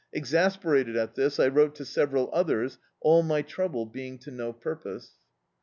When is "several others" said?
1.85-2.79